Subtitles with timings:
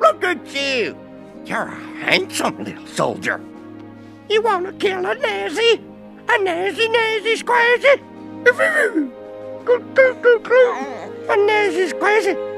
[0.00, 0.96] Look at you.
[1.44, 3.40] You're a handsome little soldier.
[4.28, 5.80] You want to kill a Nazi?
[6.28, 8.00] A Nazi, Nazi, squazy?
[11.28, 12.53] A Nazi, squazy?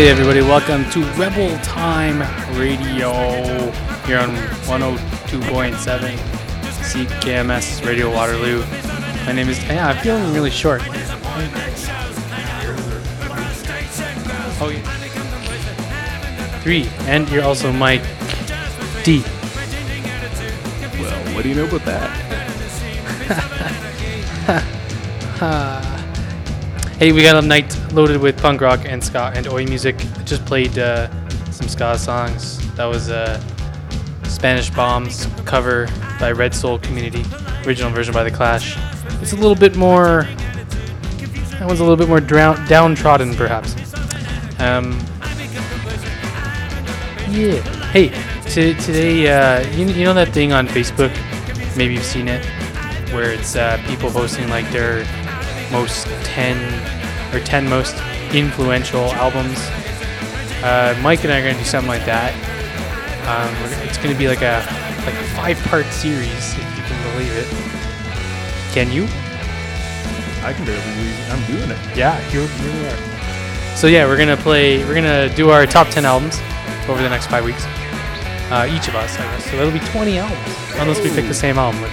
[0.00, 2.20] Hey everybody, welcome to Rebel Time
[2.58, 3.12] Radio
[4.06, 4.34] here on
[4.64, 6.16] 102.7
[6.88, 8.64] CKMS Radio Waterloo.
[9.26, 10.80] My name is yeah, I'm feeling really short.
[14.58, 14.80] Oh yeah.
[16.62, 18.00] Three, and you're also Mike
[19.04, 19.22] D.
[20.98, 22.10] Well, what do you know about that?
[26.98, 29.96] Hey, we got a night loaded with punk rock and ska and oi music.
[30.18, 31.08] I Just played uh,
[31.50, 32.58] some ska songs.
[32.76, 33.40] That was uh,
[34.24, 37.24] Spanish Bombs cover by Red Soul Community,
[37.66, 38.76] original version by The Clash.
[39.20, 40.26] It's a little bit more.
[41.58, 43.74] That one's a little bit more drown- downtrodden, perhaps.
[44.60, 44.98] Um,
[47.28, 47.60] yeah.
[47.90, 48.08] Hey,
[48.44, 51.10] t- today, uh, you, you know that thing on Facebook?
[51.76, 52.44] Maybe you've seen it,
[53.12, 55.04] where it's uh, people posting like their
[55.70, 56.56] most 10
[57.32, 57.96] or 10 most
[58.34, 59.58] influential albums.
[60.62, 62.34] Uh, Mike and I are going to do something like that.
[63.26, 63.54] Um,
[63.88, 64.64] it's going to be like a
[65.06, 67.46] like a five-part series, if you can believe it.
[68.72, 69.04] Can you?
[70.44, 71.30] I can barely believe it.
[71.30, 71.96] I'm doing it.
[71.96, 73.76] Yeah, here we are.
[73.76, 74.84] So yeah, we're gonna play.
[74.84, 76.38] We're gonna do our top 10 albums
[76.88, 77.64] over the next five weeks.
[78.50, 79.44] Uh, each of us, I guess.
[79.50, 81.92] So that'll be 20 albums, unless we pick the same album, which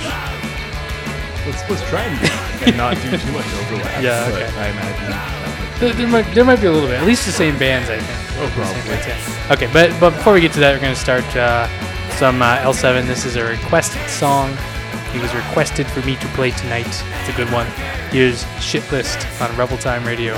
[1.48, 2.20] Let's let's try and,
[2.68, 4.04] and not do too much overlap.
[4.04, 4.46] Yeah, okay.
[4.60, 5.80] I imagine.
[5.80, 8.00] There, there might there might be a little bit, at least the same bands, I
[8.00, 8.42] think.
[8.42, 8.82] Oh, probably.
[8.84, 9.54] bands, yeah.
[9.54, 11.68] Okay, but but before we get to that, we're gonna start uh,
[12.18, 13.08] some uh, L7.
[13.08, 14.58] This is a requested song.
[15.16, 16.86] It was requested for me to play tonight.
[16.86, 17.68] It's a good one.
[18.12, 20.36] Here's Shit List on Rebel Time Radio.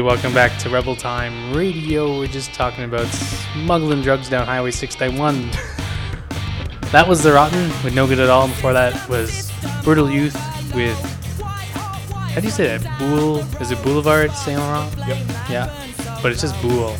[0.00, 2.18] Welcome back to Rebel Time Radio.
[2.18, 5.50] We're just talking about smuggling drugs down Highway 691.
[6.92, 8.46] that was The Rotten with No Good at All.
[8.48, 9.50] Before that was
[9.82, 10.34] Brutal Youth
[10.74, 10.98] with.
[11.40, 12.98] How do you say that?
[12.98, 13.38] Boule?
[13.60, 14.94] Is it Boulevard Saint Laurent?
[14.98, 15.18] Yep.
[15.48, 16.18] Yeah.
[16.22, 16.96] But it's just Boule.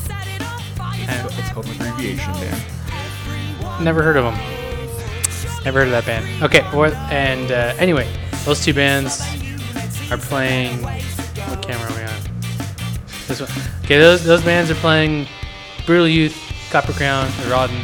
[0.81, 3.85] And It's called an abbreviation band.
[3.85, 4.35] never heard of them.
[5.65, 6.43] Never heard of that band.
[6.43, 8.09] Okay, or, and uh, anyway,
[8.45, 9.21] those two bands
[10.11, 10.83] are playing.
[10.83, 12.06] What camera are we on?
[13.27, 13.51] This one.
[13.85, 15.27] Okay, those, those bands are playing
[15.85, 16.37] Brutal Youth,
[16.71, 17.83] Copper Crown, Rodden,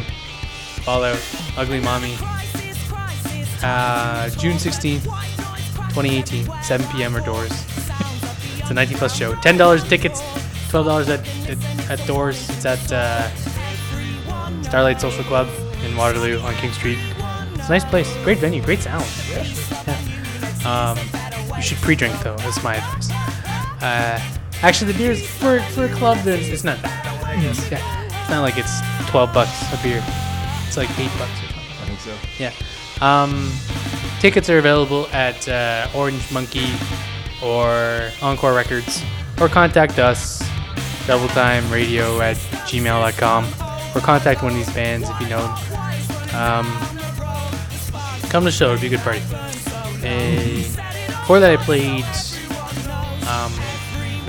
[0.83, 1.19] Fallout,
[1.57, 2.15] Ugly Mommy.
[3.61, 5.03] Uh, June 16th,
[5.93, 7.15] 2018, 7 p.m.
[7.15, 7.51] or doors.
[8.57, 9.33] it's a 19 plus show.
[9.35, 10.21] $10 tickets,
[10.69, 12.49] $12 at, at, at doors.
[12.49, 13.29] It's at uh,
[14.63, 15.47] Starlight Social Club
[15.83, 16.99] in Waterloo on King Street.
[17.53, 18.13] It's a nice place.
[18.23, 18.61] Great venue.
[18.61, 19.05] Great sound.
[19.29, 19.45] Yeah.
[20.65, 20.97] Um,
[21.55, 22.35] you should pre-drink though.
[22.37, 23.11] That's my advice.
[23.81, 24.19] Uh,
[24.63, 27.37] actually, the beers for for a club, there's, it's not that bad.
[27.37, 27.71] I guess.
[27.71, 28.21] Yeah.
[28.21, 30.03] It's not like it's 12 bucks a beer.
[30.67, 31.77] It's like eight bucks or something.
[31.81, 32.15] I think so.
[32.39, 32.51] Yeah.
[33.01, 33.51] Um,
[34.19, 36.67] tickets are available at uh, Orange Monkey
[37.43, 39.03] or Encore Records,
[39.41, 40.41] or contact us,
[41.05, 43.45] rebeltimeradio at gmail.com,
[43.95, 46.35] or contact one of these bands if you know them.
[46.35, 46.65] Um,
[48.29, 49.21] come to the show, it'd be a good party.
[50.05, 50.63] Uh,
[51.21, 52.05] before that, I played
[53.27, 53.51] um,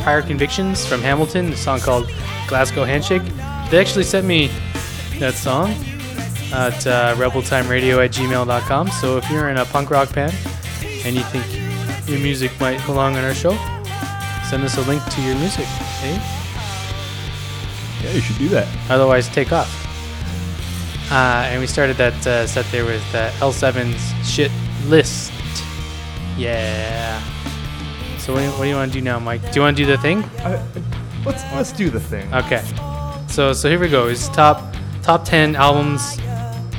[0.05, 2.13] Prior Convictions from Hamilton, a song called
[2.47, 3.23] Glasgow Handshake.
[3.71, 4.49] They actually sent me
[5.19, 5.71] that song
[6.53, 8.89] at uh, rebeltimeradio at gmail.com.
[8.89, 10.35] So if you're in a punk rock band
[11.07, 11.47] and you think
[12.07, 13.57] your music might belong on our show,
[14.51, 15.65] send us a link to your music.
[16.03, 16.21] Eh?
[18.03, 18.69] Yeah, you should do that.
[18.91, 19.73] Otherwise, take off.
[21.11, 24.53] Uh, and we started that uh, set there with uh, L7's Shit
[24.87, 25.33] List.
[26.37, 27.34] Yeah.
[28.25, 29.43] So what do you, what do you want to do now, Mike?
[29.43, 30.23] Do you want to do the thing?
[30.41, 30.67] Uh,
[31.27, 32.33] let's let's do the thing.
[32.33, 32.63] Okay.
[33.29, 34.09] So so here we go.
[34.09, 36.17] It's top top ten albums.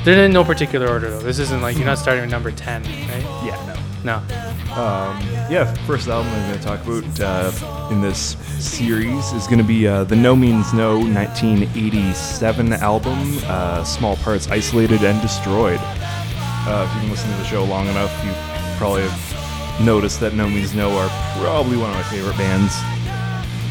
[0.04, 1.20] They're in no particular order though.
[1.20, 3.22] This isn't like you're not starting with number ten, right?
[3.46, 4.18] yeah, no.
[4.18, 4.36] No.
[4.74, 9.58] Um, yeah, first album I'm going to talk about uh, in this series is going
[9.58, 15.78] to be uh, the No Means No 1987 album, uh, Small Parts Isolated and Destroyed.
[15.80, 18.32] Uh, if you've been listening to the show long enough, you
[18.78, 19.35] probably have
[19.80, 22.72] noticed that No Means No are probably one of my favorite bands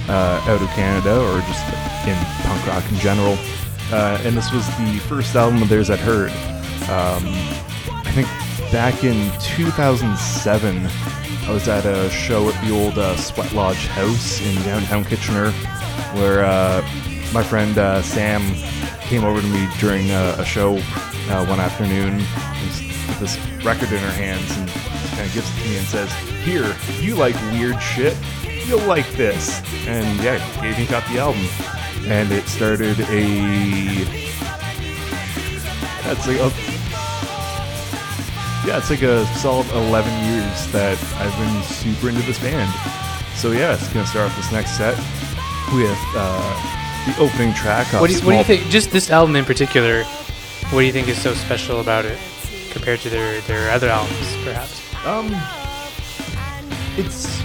[0.07, 1.65] uh, out of Canada or just
[2.07, 3.37] in punk rock in general.
[3.91, 6.31] Uh, and this was the first album of theirs I'd heard.
[6.89, 7.23] Um,
[8.05, 8.27] I think
[8.71, 10.87] back in 2007,
[11.47, 15.51] I was at a show at the old uh, Sweat Lodge House in downtown Kitchener,
[16.13, 16.81] where uh,
[17.33, 18.41] my friend uh, Sam
[19.01, 20.77] came over to me during uh, a show
[21.47, 25.77] one afternoon with this record in her hands and kind of gives it to me
[25.77, 28.17] and says, "Here, you like weird shit?
[28.67, 31.45] You'll like this." And yeah, gave me of the album,
[32.07, 34.05] and it started a
[36.05, 36.51] that's like a
[38.65, 42.71] yeah, it's like a solid 11 years that I've been super into this band.
[43.35, 44.97] So yeah, it's gonna start off this next set
[45.73, 47.87] with uh, the opening track.
[47.93, 48.69] What do you, what do you think?
[48.69, 50.03] Just this album in particular.
[50.71, 52.19] What do you think is so special about it
[52.71, 54.84] compared to their their other albums, perhaps?
[55.05, 55.35] Um,
[56.97, 57.39] it's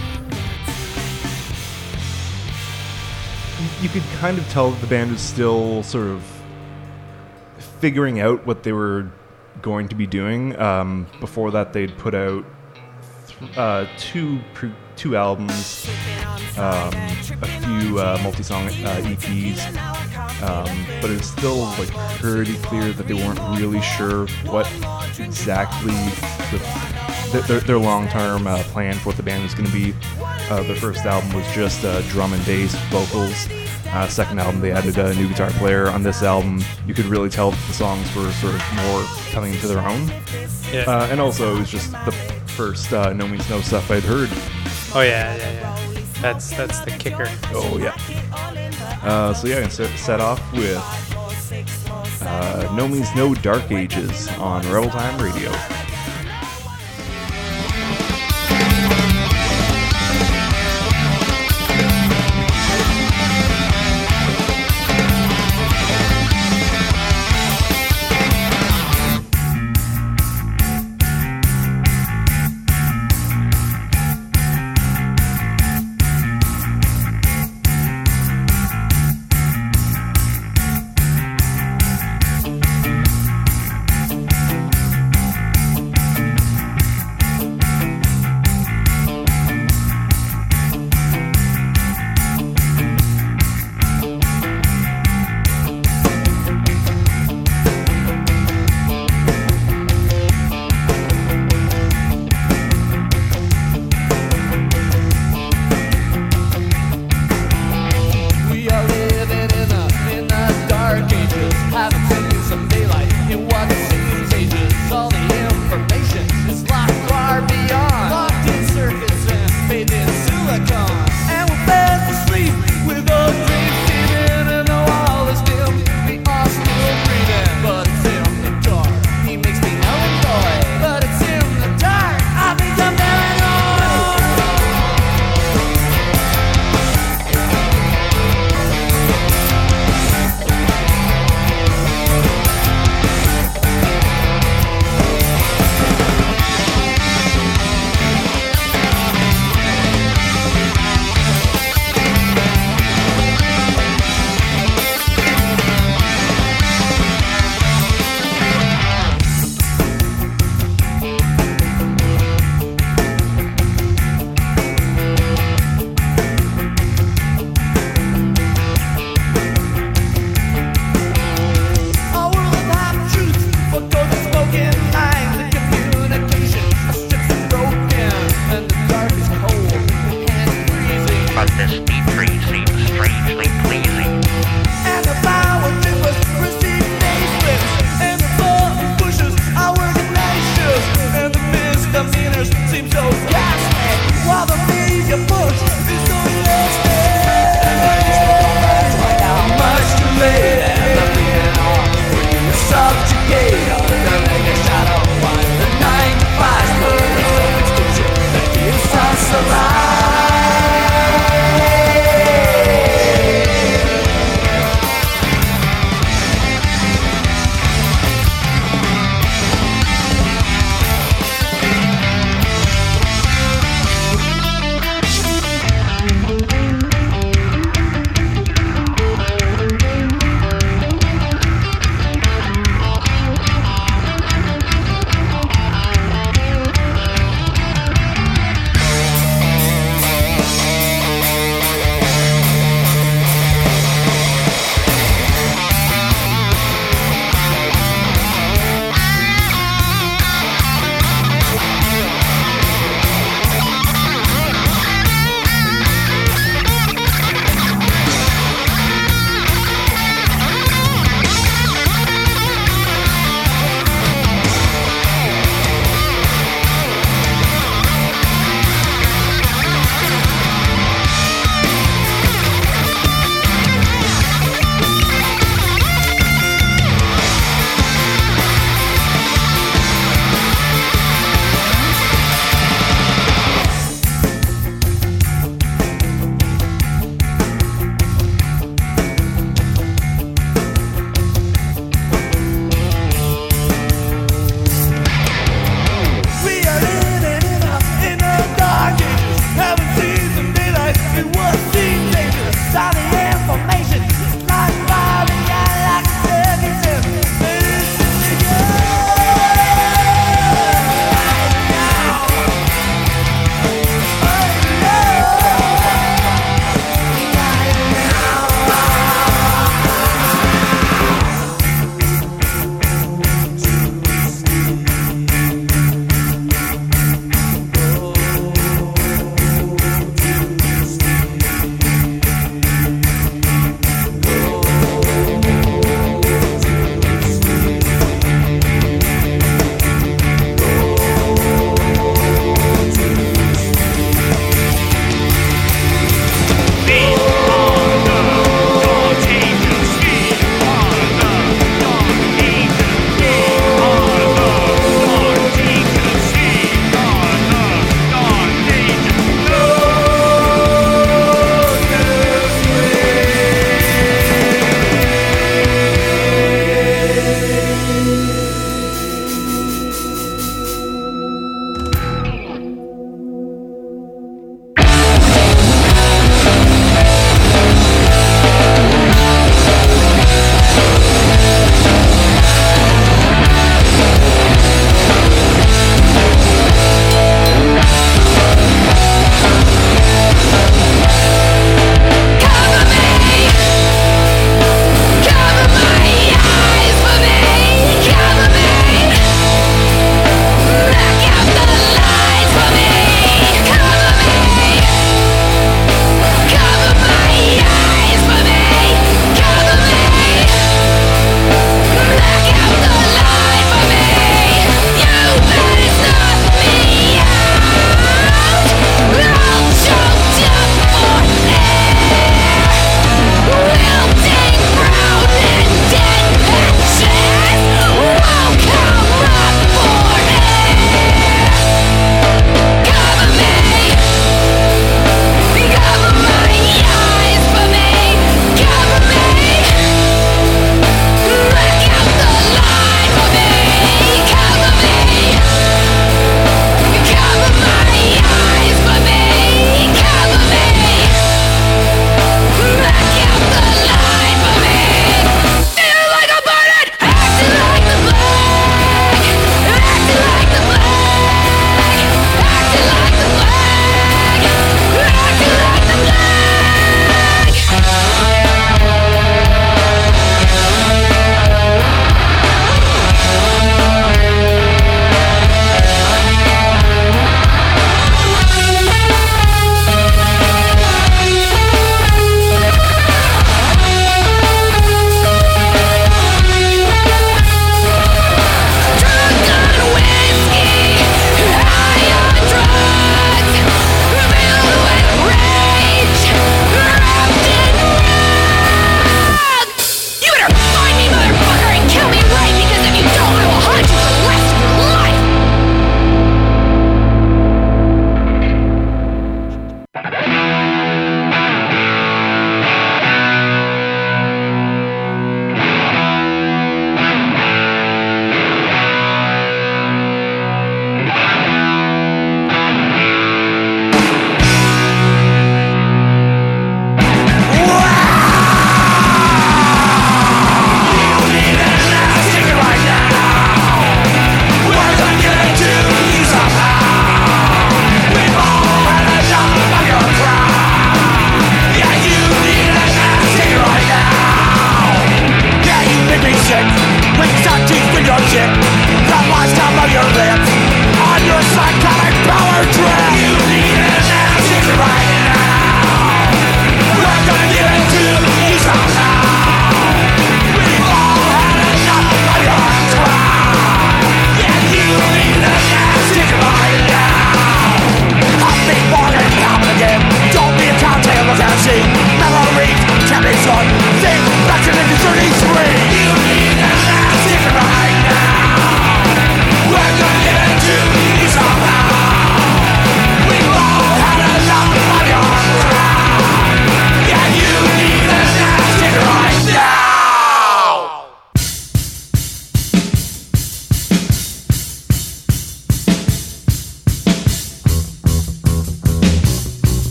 [3.82, 6.24] you could kind of tell that the band is still sort of
[7.80, 9.10] figuring out what they were
[9.60, 10.58] going to be doing.
[10.58, 12.44] Um, before that, they'd put out
[13.56, 14.38] uh, two
[14.96, 15.88] two albums,
[16.58, 16.92] um,
[17.42, 19.66] a few uh, multi-song uh, EPs,
[20.42, 24.66] um, but it's still like pretty clear that they weren't really sure what
[25.18, 25.94] exactly
[26.50, 26.89] the th-
[27.32, 29.94] their, their long-term uh, plan for what the band was going to be.
[30.20, 33.48] Uh, their first album was just uh, drum and bass vocals.
[33.92, 35.88] Uh, second album, they added a new guitar player.
[35.88, 39.66] On this album, you could really tell the songs were sort of more coming to
[39.66, 40.08] their own.
[40.72, 40.84] Yeah.
[40.86, 42.12] Uh, and also, it was just the
[42.46, 44.28] first uh, No Means No stuff I'd heard.
[44.94, 46.00] oh yeah, yeah, yeah.
[46.20, 47.26] That's that's the kicker.
[47.54, 47.96] Oh, yeah.
[49.02, 50.76] Uh, so, yeah, I can set, off with
[52.22, 55.50] uh, No Means No Dark Ages on Rebel Time Radio.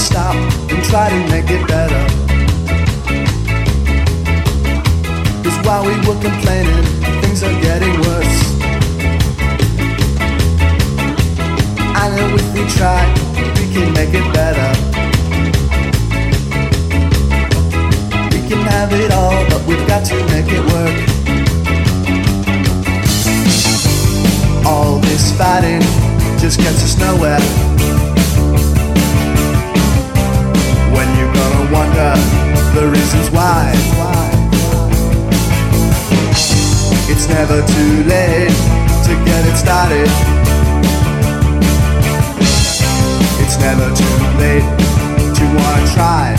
[0.00, 0.34] Stop
[0.70, 2.02] and try to make it better.
[5.44, 6.84] Cause while we were complaining,
[7.20, 8.38] things are getting worse.
[12.02, 13.00] I know if we try,
[13.58, 14.70] we can make it better.
[18.32, 20.96] We can have it all, but we've got to make it work.
[24.66, 25.82] All this fighting
[26.38, 27.69] just gets us nowhere.
[32.00, 33.72] The reasons why.
[37.12, 38.56] It's never too late
[39.04, 40.08] to get it started.
[43.42, 44.64] It's never too late
[45.36, 46.36] to wanna try.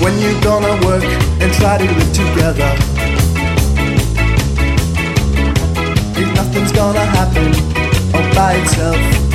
[0.00, 1.04] When you're gonna work
[1.42, 2.70] and try to live together.
[6.22, 7.48] If nothing's gonna happen
[8.14, 9.25] all by itself.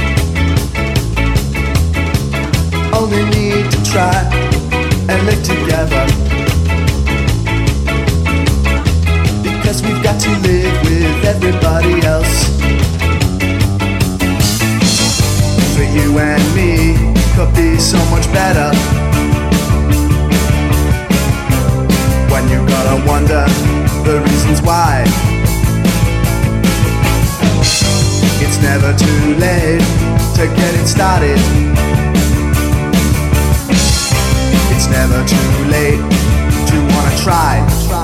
[3.13, 4.15] Only need to try
[5.09, 6.05] and live together.
[9.43, 12.47] Because we've got to live with everybody else.
[15.75, 16.95] For you and me
[17.35, 18.71] could be so much better.
[22.31, 23.43] When you're gonna wonder
[24.05, 25.03] the reasons why.
[28.39, 29.81] It's never too late
[30.35, 32.20] to get it started.
[34.83, 35.99] It's never too late
[36.69, 38.00] to wanna try.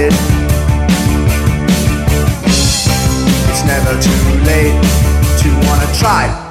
[0.00, 0.12] It.
[3.50, 4.76] It's never too late
[5.40, 6.49] to wanna try.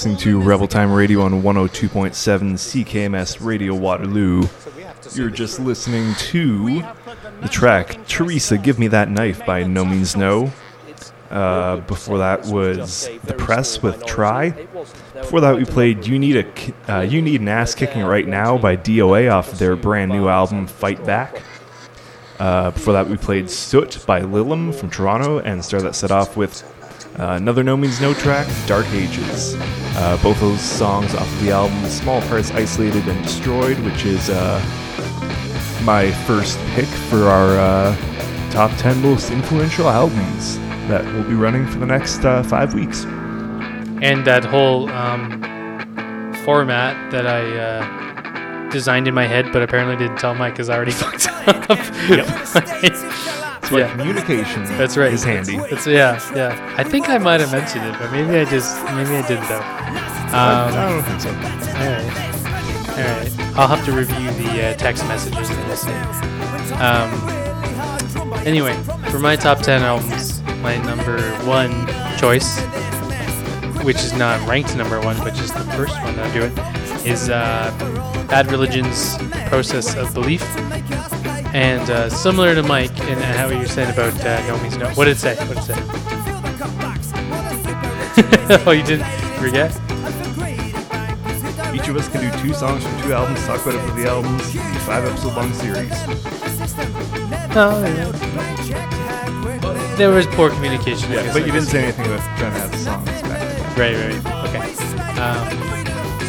[0.00, 2.14] Listening to Rebel Time Radio on 102.7
[2.54, 4.44] CKMS Radio Waterloo.
[5.12, 6.80] You're just listening to
[7.42, 10.50] the track Teresa Give Me That Knife by No Means No.
[11.28, 14.52] Uh, before that was The Press with Try.
[15.12, 16.46] Before that, we played "You Need
[16.88, 20.28] a uh, You Need an Ass Kicking Right Now" by DOA off their brand new
[20.28, 21.42] album "Fight Back."
[22.38, 26.38] Uh, before that, we played "Soot" by Lilum from Toronto, and started that set off
[26.38, 26.64] with
[27.20, 29.54] uh, another No Means No track, "Dark Ages."
[29.96, 34.30] Uh, both those songs off of the album "Small Parts Isolated and Destroyed," which is
[34.30, 34.58] uh,
[35.84, 37.96] my first pick for our uh,
[38.50, 43.04] top 10 most influential albums that we'll be running for the next uh, five weeks.
[44.02, 45.42] and that whole um,
[46.44, 50.76] format that I uh, designed in my head, but apparently didn't tell Mike because I
[50.76, 51.78] already fucked up.
[53.70, 53.90] That's why Yeah.
[53.96, 55.12] communication That's right.
[55.12, 55.56] is handy.
[55.70, 56.74] It's, yeah, yeah.
[56.76, 59.60] I think I might have mentioned it, but maybe I just maybe I didn't though.
[59.62, 61.28] I Um, don't think so.
[61.30, 63.58] all right, all right.
[63.58, 66.80] I'll have to review the uh, text messages that I sent.
[66.82, 68.74] Um, anyway,
[69.10, 71.86] for my top ten albums, my number one
[72.18, 72.60] choice,
[73.84, 77.06] which is not ranked number one, but just the first one that I do it,
[77.06, 77.70] is uh,
[78.28, 79.16] Bad Religion's
[79.48, 80.42] Process of Belief.
[81.52, 84.76] And uh, similar to Mike and and how you were saying about uh, No Means
[84.76, 84.88] No.
[84.90, 85.36] What did it say?
[85.36, 85.74] What did it say?
[88.66, 89.06] oh, you didn't
[89.40, 89.70] forget?
[91.74, 94.08] Each of us can do two songs from two albums, talk about it for the
[94.08, 94.52] albums,
[94.84, 95.90] five episode long series.
[97.54, 98.10] No, yeah.
[99.96, 101.10] there was poor communication.
[101.10, 103.76] Yeah, but you didn't say anything about trying to have the songs back.
[103.76, 104.14] Right, right.
[104.48, 104.60] Okay.
[105.20, 105.79] Um,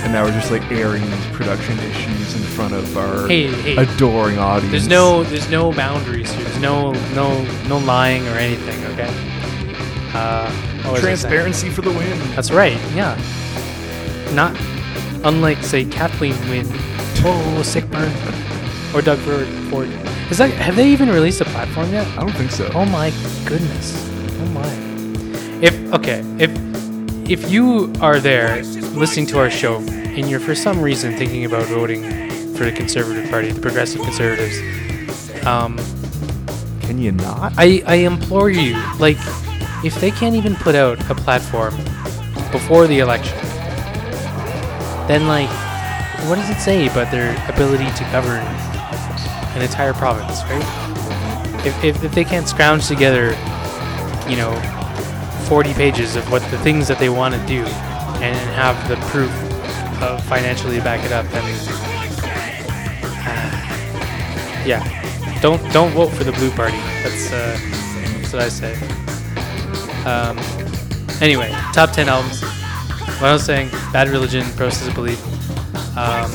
[0.04, 3.76] And now we're just like airing these production issues in front of our Hey, hey.
[3.78, 4.72] adoring audience.
[4.72, 6.44] there's no, there's no boundaries here.
[6.46, 8.84] There's no, no, no lying or anything.
[8.94, 9.10] Okay.
[10.14, 10.52] Uh,
[10.84, 11.32] what was I saying?
[11.32, 12.18] transparency for the win.
[12.36, 12.78] That's right.
[12.94, 13.16] Yeah.
[14.34, 14.56] Not
[15.24, 16.66] unlike say Kathleen Wynne,
[17.24, 18.12] oh sick burn,
[18.96, 19.48] or Doug Ford.
[19.70, 19.88] Ford.
[20.32, 22.08] Is that have they even released a platform yet?
[22.18, 22.70] I don't think so.
[22.74, 23.12] Oh my
[23.46, 23.94] goodness.
[24.42, 24.68] Oh my.
[25.62, 26.50] If okay, if
[27.30, 28.64] if you are there
[28.94, 32.04] listening to our show and you're for some reason thinking about voting
[32.56, 34.60] for the Conservative Party, the Progressive Conservatives,
[35.46, 35.78] um,
[36.82, 37.54] Can you not?
[37.58, 39.18] I, I implore you, like,
[39.84, 41.76] if they can't even put out a platform
[42.52, 43.38] before the election,
[45.08, 45.50] then, like,
[46.28, 48.44] what does it say about their ability to govern
[49.56, 51.66] an entire province, right?
[51.66, 53.30] If, if, if they can't scrounge together,
[54.30, 54.54] you know,
[55.48, 57.66] 40 pages of what the things that they want to do
[58.22, 59.32] and have the proof
[60.02, 61.46] of financially back it up, And
[63.28, 63.52] uh,
[64.66, 66.78] yeah, don't don't vote for the blue party.
[67.04, 67.58] That's uh,
[68.20, 68.74] that's what I say.
[70.06, 70.38] Um,
[71.22, 72.42] anyway, top ten albums.
[73.20, 75.20] What I was saying, Bad Religion, Process of Belief.
[75.98, 76.32] Um,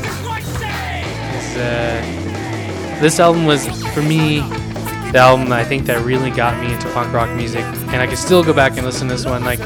[1.35, 4.41] is, uh, this album was for me
[5.13, 8.17] the album I think that really got me into punk rock music, and I can
[8.17, 9.45] still go back and listen to this one.
[9.45, 9.61] Like,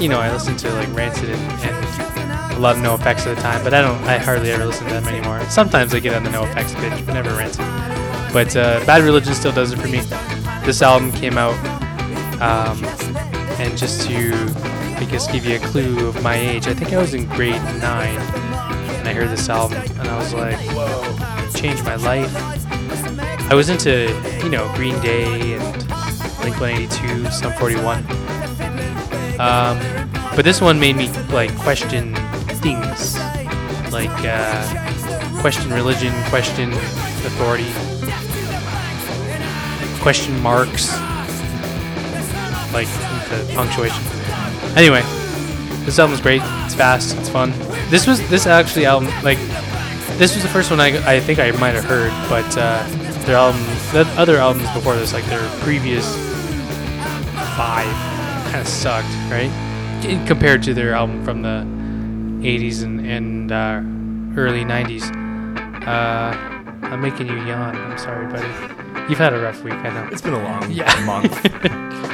[0.00, 3.42] you know, I listened to like Rancid and, and a lot of NOFX at the
[3.42, 4.02] time, but I don't.
[4.04, 5.42] I hardly ever listen to them anymore.
[5.50, 7.64] Sometimes I get on the NOFX bitch, but never Rancid.
[8.32, 10.00] But uh, Bad Religion still does it for me.
[10.64, 11.54] This album came out,
[12.40, 12.82] um,
[13.60, 14.32] and just to,
[14.96, 17.62] I guess, give you a clue of my age, I think I was in grade
[17.80, 22.32] nine, and I heard this album, and I was like, whoa, changed my life.
[23.50, 24.08] I was into,
[24.42, 25.86] you know, Green Day and
[26.40, 28.29] Blink 182, Sum 41.
[29.40, 29.78] Um,
[30.36, 32.14] but this one made me like question
[32.60, 33.16] things,
[33.90, 36.72] like uh, question religion, question
[37.24, 37.72] authority,
[40.02, 40.92] question marks,
[42.74, 42.86] like
[43.30, 44.02] the punctuation.
[44.76, 45.00] Anyway,
[45.86, 46.42] this album's great.
[46.66, 47.16] It's fast.
[47.16, 47.52] It's fun.
[47.88, 49.38] This was this actually album like
[50.18, 52.86] this was the first one I, I think I might have heard, but uh,
[53.24, 53.62] their album,
[53.92, 56.14] the other albums before this, like their previous
[57.56, 58.09] five,
[58.50, 59.50] kind of sucked, right?
[60.26, 61.64] Compared to their album from the
[62.46, 63.80] 80s and, and uh,
[64.40, 65.04] early 90s.
[65.86, 66.36] Uh,
[66.86, 67.76] I'm making you yawn.
[67.76, 68.46] I'm sorry, buddy.
[69.08, 70.08] You've had a rough week, I know.
[70.12, 71.04] It's been a long Yeah.
[71.04, 71.44] month.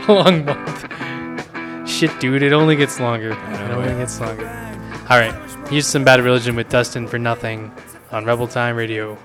[0.08, 1.88] a long month.
[1.88, 3.30] Shit, dude, it only gets longer.
[3.30, 4.46] It only gets longer.
[5.08, 5.34] All right,
[5.68, 7.72] here's some Bad Religion with Destined for Nothing
[8.10, 9.16] on Rebel Time Radio.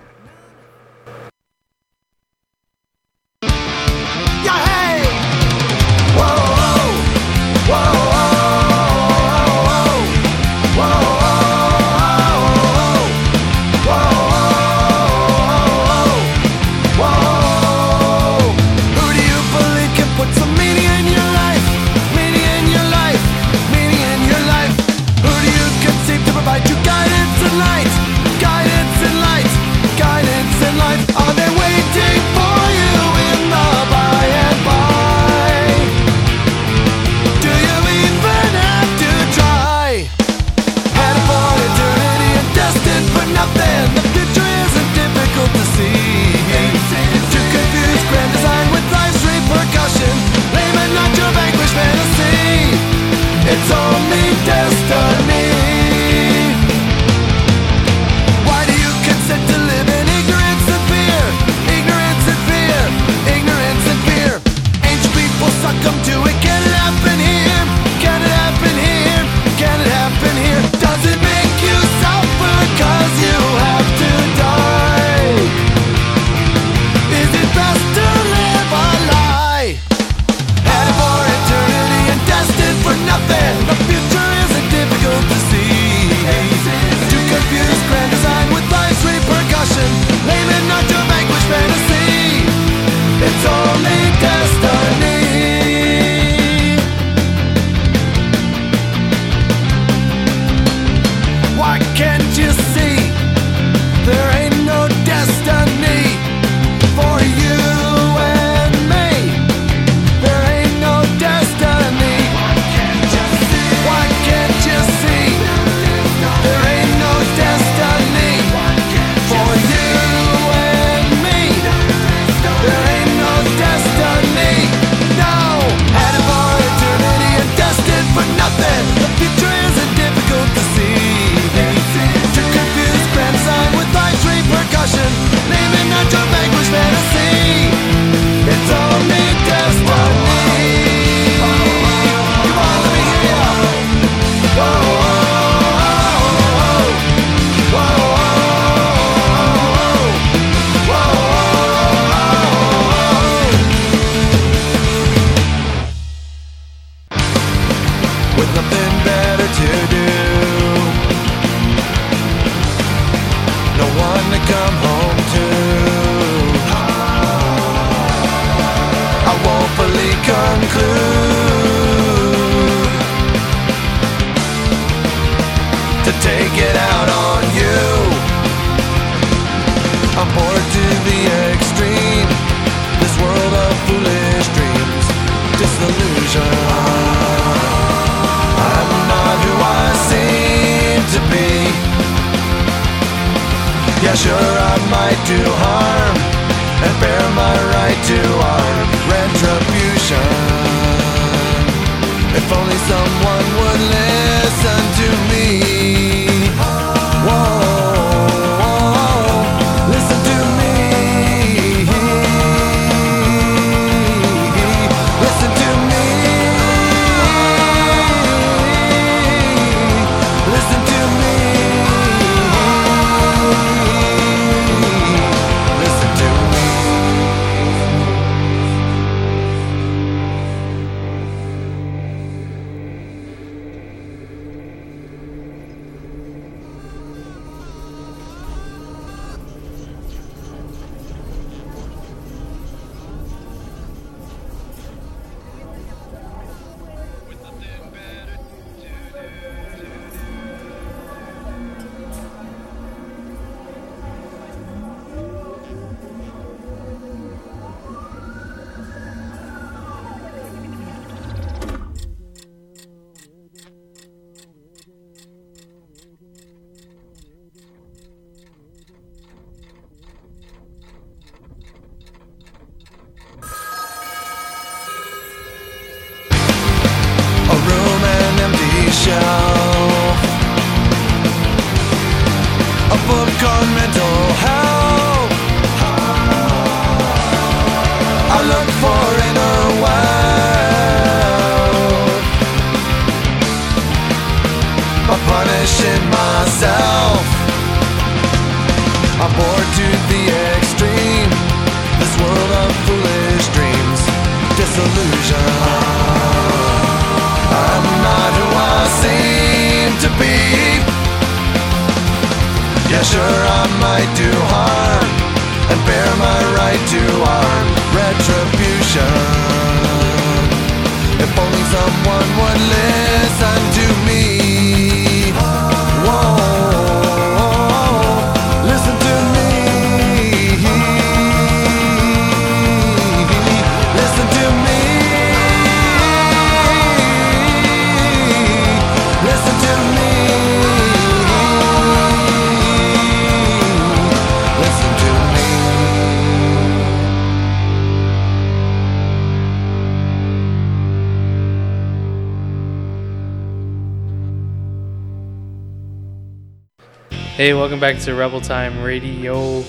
[357.42, 359.64] Hey, welcome back to Rebel Time Radio.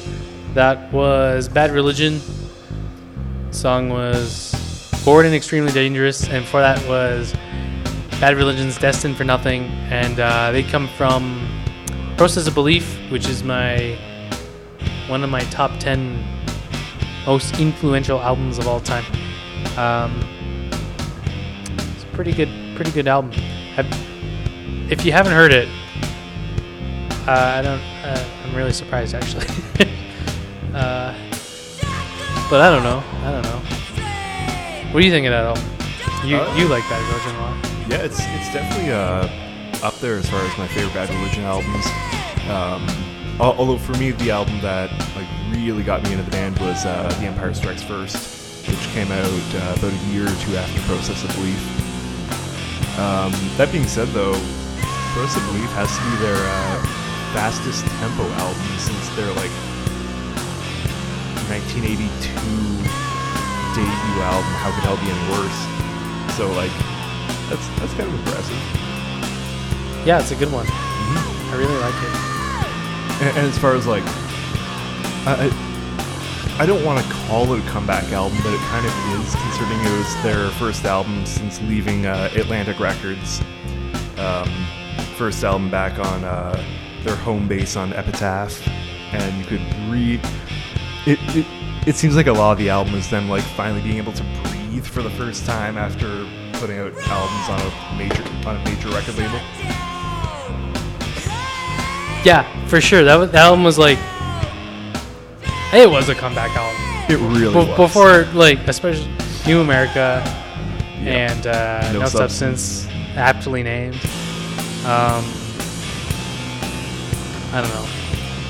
[0.52, 2.20] That was Bad Religion.
[3.50, 4.54] Song was
[5.06, 7.32] Bored and Extremely Dangerous, and for that was
[8.20, 11.48] Bad Religion's Destined for Nothing, and uh, they come from
[12.18, 13.96] Process of Belief, which is my
[15.08, 16.22] one of my top ten
[17.24, 19.06] most influential albums of all time.
[19.78, 20.20] Um,
[21.94, 23.32] it's a pretty good, pretty good album.
[23.32, 23.86] Have,
[24.92, 25.70] if you haven't heard it,
[27.26, 27.80] uh, I don't.
[28.02, 29.46] Uh, I'm really surprised actually.
[30.74, 31.14] uh,
[32.50, 33.02] but I don't know.
[33.22, 33.58] I don't know.
[34.92, 35.64] What do you think of that album?
[36.28, 37.56] You Uh, you like Bad Religion a lot.
[37.88, 41.86] Yeah, it's it's definitely uh, up there as far as my favorite Bad Religion albums.
[42.50, 42.86] Um,
[43.40, 47.08] although for me, the album that like really got me into the band was uh,
[47.20, 51.24] The Empire Strikes First, which came out uh, about a year or two after Process
[51.24, 51.58] of Belief.
[52.98, 54.34] Um, that being said, though,
[55.14, 57.01] Process of Belief has to be their uh,
[57.32, 59.52] fastest tempo album since their like
[61.48, 62.08] 1982
[63.72, 64.52] debut album.
[64.60, 65.60] How could hell be any worse?
[66.36, 66.72] So like,
[67.48, 68.60] that's that's kind of impressive.
[70.06, 70.66] Yeah, it's a good one.
[70.66, 71.52] Mm-hmm.
[71.52, 72.32] I really like it.
[73.22, 74.02] And, and as far as like,
[75.26, 75.48] I,
[76.58, 79.80] I, don't want to call it a comeback album, but it kind of is, considering
[79.80, 83.40] it was their first album since leaving uh, Atlantic Records.
[84.18, 84.50] Um,
[85.16, 86.64] first album back on uh,
[87.05, 88.66] their home base on Epitaph,
[89.12, 90.20] and you could read
[91.07, 91.46] it, it.
[91.84, 94.22] It seems like a lot of the album is them like finally being able to
[94.44, 96.24] breathe for the first time after
[96.61, 99.40] putting out albums on a major on a major record label.
[102.24, 103.03] Yeah, for sure.
[103.03, 103.98] That, that album was like
[105.74, 106.80] It was a comeback album.
[107.12, 107.76] It really Be- was.
[107.76, 109.11] before, like, especially
[109.44, 110.22] New America
[111.03, 111.32] Yeah.
[111.32, 112.61] and uh, No No, Substance.
[112.62, 113.96] Substance, aptly named.
[114.86, 115.24] Um,
[117.53, 117.86] I don't know.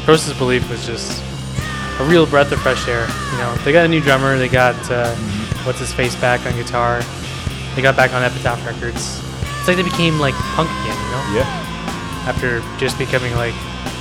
[0.05, 1.23] Process Belief was just
[2.01, 3.07] a real breath of fresh air.
[3.33, 4.37] You know, they got a new drummer.
[4.39, 5.67] They got uh, Mm-hmm.
[5.67, 7.03] what's his face back on guitar.
[7.77, 9.21] They got back on Epitaph Records.
[9.59, 10.99] It's like they became like punk again.
[10.99, 12.27] You know, yeah.
[12.27, 13.55] after just becoming like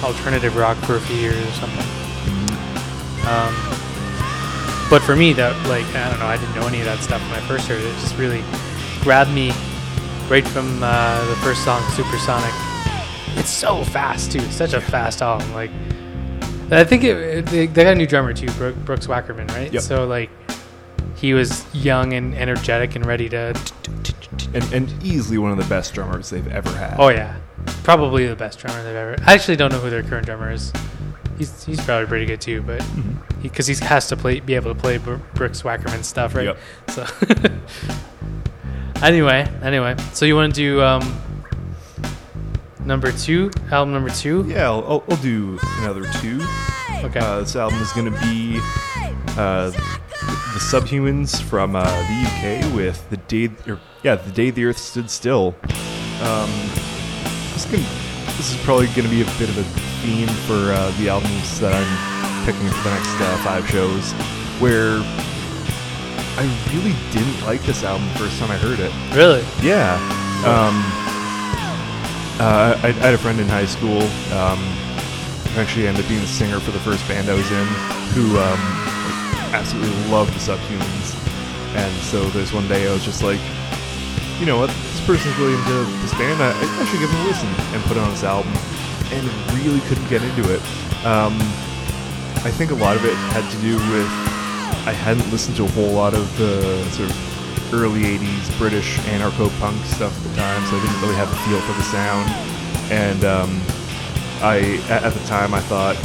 [0.03, 1.85] alternative rock for a few years or something.
[3.29, 3.53] Um,
[4.89, 7.21] but for me, that like I don't know, I didn't know any of that stuff
[7.29, 7.85] when I first heard it.
[7.85, 8.43] It just really
[9.01, 9.51] grabbed me
[10.29, 12.53] right from uh, the first song, Supersonic.
[13.37, 14.39] It's so fast too.
[14.39, 15.51] It's such a fast album.
[15.53, 15.71] Like
[16.71, 18.47] I think it, it- they, got a new drummer too,
[18.85, 19.71] Brooks Wackerman, right?
[19.71, 19.83] Yep.
[19.83, 20.29] So like
[21.15, 23.53] he was young and energetic and ready to.
[24.53, 26.95] And, and easily one of the best drummers they've ever had.
[26.99, 27.37] Oh yeah,
[27.83, 29.15] probably the best drummer they've ever.
[29.25, 30.73] I actually don't know who their current drummer is.
[31.37, 32.85] He's, he's probably pretty good too, but
[33.41, 36.45] because he, has to play, be able to play Br- Brooks Wackerman stuff, right?
[36.45, 36.57] Yep.
[36.89, 37.05] So
[39.01, 41.01] anyway, anyway, so you want to do um,
[42.85, 44.45] number two, album number two?
[44.47, 46.41] Yeah, I'll, I'll, I'll do another two.
[47.03, 47.19] Okay.
[47.19, 48.59] Uh, this album is going to be
[49.37, 50.01] uh, the,
[50.59, 55.09] Subhumans from uh, the UK with the day, or yeah, the day the Earth stood
[55.09, 55.55] still.
[56.21, 56.51] Um,
[57.53, 57.83] this, gonna,
[58.37, 59.63] this is probably going to be a bit of a
[60.03, 64.11] theme for uh, the albums that I'm picking for the next uh, five shows,
[64.61, 64.99] where
[66.37, 68.91] I really didn't like this album the first time I heard it.
[69.15, 69.43] really?
[69.63, 69.97] Yeah.
[70.45, 71.10] Um,
[72.41, 74.01] uh, I, I had a friend in high school.
[74.33, 74.57] Um,
[75.61, 77.67] actually ended up being the singer for the first band I was in,
[78.17, 78.59] who um,
[79.53, 81.13] absolutely loved the Subhumans.
[81.75, 83.39] And so there's one day I was just like,
[84.39, 86.41] you know what, this person's really into this band.
[86.41, 88.51] I, I should give them a listen and put it on this album.
[89.13, 90.61] And really couldn't get into it.
[91.05, 91.37] Um,
[92.41, 94.09] I think a lot of it had to do with
[94.87, 97.30] I hadn't listened to a whole lot of the sort of
[97.73, 101.37] early 80s British anarcho punk stuff at the time, so I didn't really have a
[101.47, 102.29] feel for the sound.
[102.91, 103.61] And um,
[104.41, 105.95] I, at, at the time, I thought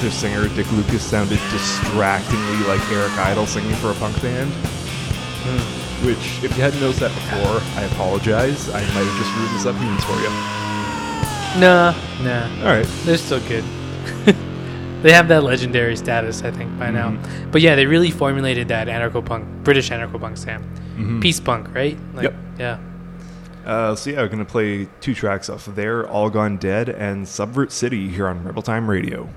[0.00, 4.52] their singer Dick Lucas sounded distractingly like Eric Idle singing for a punk band.
[6.04, 8.68] Which, if you hadn't noticed that before, I apologize.
[8.68, 10.30] I might have just ruined the subhumans for you.
[11.60, 12.62] Nah, nah.
[12.62, 12.86] All right.
[13.04, 13.64] They're still good.
[15.02, 17.10] they have that legendary status, I think, by now.
[17.10, 17.50] Mm-hmm.
[17.50, 20.64] But yeah, they really formulated that anarcho punk, British anarcho punk sound.
[21.20, 21.96] Peace punk, right?
[22.14, 22.34] Like, Yep.
[22.58, 22.78] Yeah.
[23.64, 27.28] Uh, so yeah, we're gonna play two tracks off of there, "All Gone Dead" and
[27.28, 29.28] "Subvert City" here on Rebel Time Radio.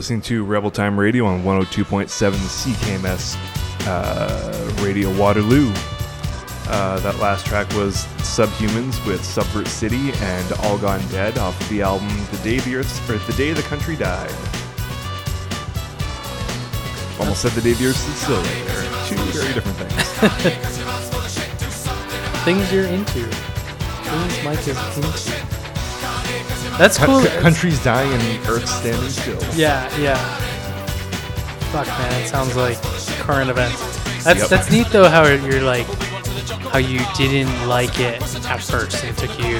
[0.00, 3.36] Listening to Rebel Time Radio on 102.7 CKMS
[3.86, 5.70] uh, Radio Waterloo.
[6.68, 11.82] Uh, that last track was Subhumans with Subvert City and All Gone Dead off the
[11.82, 14.30] album The Day the Earth or The Day the Country Died.
[17.20, 18.82] Almost said The Day the Earth Stood Still there.
[19.06, 19.92] Two very different things.
[22.46, 23.26] Things you're into.
[23.26, 25.39] Things Mike is into.
[26.80, 27.20] That's cool.
[27.20, 29.38] Cou- Countries dying and Earth standing still.
[29.54, 30.16] Yeah, yeah.
[31.72, 32.80] Fuck, man, it sounds like
[33.20, 33.78] current events.
[34.24, 34.48] That's Yep.
[34.48, 35.06] that's neat though.
[35.06, 35.86] How you're like,
[36.72, 39.58] how you didn't like it at first, and it took you,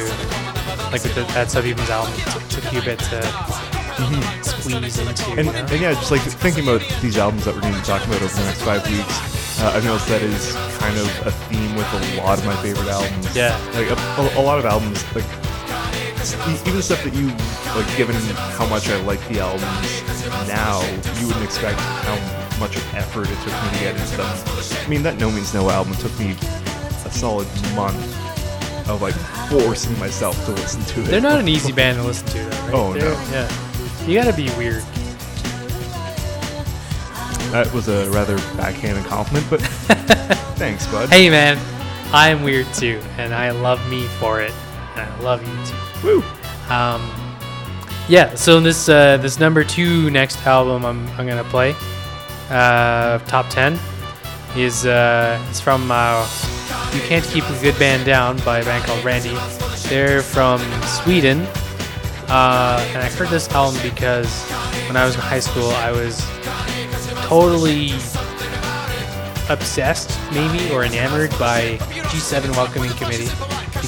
[0.91, 3.21] like with the, that Subhumans album, it took, you a bit to
[4.43, 5.25] squeeze into.
[5.33, 5.59] And, you know?
[5.59, 8.23] and yeah, just like thinking about these albums that we're going to be talking about
[8.23, 11.87] over the next five weeks, uh, I've noticed that is kind of a theme with
[11.93, 13.37] a lot of my favorite albums.
[13.37, 13.57] Yeah.
[13.75, 13.97] like a,
[14.39, 15.25] a, a lot of albums, like
[16.67, 17.29] even stuff that you
[17.75, 18.15] like, given
[18.57, 20.03] how much I like the albums
[20.49, 20.81] now,
[21.19, 24.27] you wouldn't expect how much of effort it took me to get into them.
[24.85, 27.97] I mean, that No Means No album took me a solid month
[28.89, 29.15] of like
[29.49, 31.05] forcing myself to listen to it.
[31.07, 32.75] They're not an easy band to listen to, though, right?
[32.75, 33.31] Oh, They're- no.
[33.33, 34.83] Yeah, you gotta be weird.
[37.53, 39.61] That was a rather backhanded compliment, but
[40.57, 41.09] thanks, bud.
[41.09, 41.59] Hey, man,
[42.13, 44.53] I'm weird too, and I love me for it,
[45.07, 46.21] I love you too.
[46.21, 46.25] Woo!
[46.73, 47.11] Um,
[48.09, 51.77] Yeah, so this uh, this number two next album I'm, I'm gonna play,
[52.51, 53.79] uh, top ten,
[54.57, 56.27] is uh, it's from uh,
[56.93, 59.37] "You Can't Keep a Good Band Down" by a band called Randy.
[59.89, 61.43] They're from Sweden,
[62.29, 64.31] uh, and I heard this album because
[64.89, 66.19] when I was in high school, I was
[67.29, 67.93] totally
[69.49, 71.79] obsessed, maybe, or enamored by
[72.11, 73.31] G7 Welcoming Committee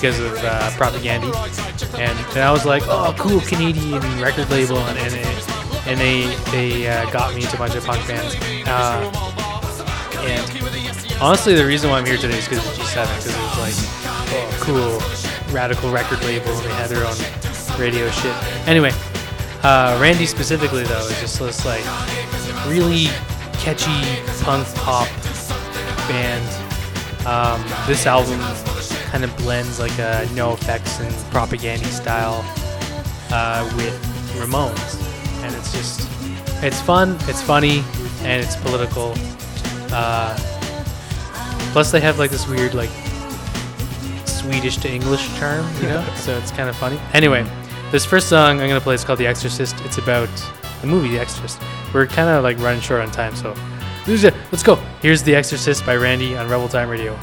[0.03, 1.33] because of uh, Propagandhi.
[1.97, 6.27] And, and I was like, oh, cool Canadian record label, and and, it, and they
[6.51, 8.35] they uh, got me into a bunch of punk bands.
[8.67, 8.99] Uh,
[10.23, 13.59] and honestly, the reason why I'm here today is because of G7, because it was
[13.63, 13.75] like,
[14.35, 14.59] oh,
[15.47, 16.53] cool radical record label.
[16.53, 18.35] They had their own radio shit.
[18.67, 18.91] Anyway,
[19.63, 21.85] uh, Randy specifically though is just this like
[22.67, 23.07] really
[23.63, 24.03] catchy
[24.43, 25.07] punk pop
[26.09, 26.43] band.
[27.25, 28.41] Um, this album
[29.13, 32.43] kind of blends like a NOFX and Propagandhi style
[33.31, 33.93] uh, with
[34.41, 34.99] Ramones,
[35.45, 36.09] and it's just
[36.65, 37.85] it's fun, it's funny,
[38.23, 39.13] and it's political.
[39.93, 40.35] Uh,
[41.73, 42.89] plus, they have like this weird like
[44.25, 46.99] Swedish to English charm, you know, so it's kind of funny.
[47.13, 47.47] Anyway,
[47.91, 50.31] this first song I'm gonna play is called "The Exorcist." It's about
[50.81, 51.61] the movie The Exorcist.
[51.93, 53.55] We're kind of like running short on time, so
[54.07, 54.77] let's go.
[55.03, 57.15] Here's "The Exorcist" by Randy on Rebel Time Radio.